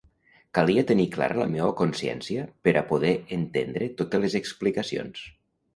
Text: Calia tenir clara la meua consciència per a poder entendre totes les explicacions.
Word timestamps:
Calia 0.59 0.83
tenir 0.91 1.05
clara 1.15 1.37
la 1.41 1.47
meua 1.57 1.75
consciència 1.83 2.47
per 2.69 2.75
a 2.81 2.85
poder 2.93 3.15
entendre 3.39 3.95
totes 4.03 4.27
les 4.27 4.41
explicacions. 4.43 5.29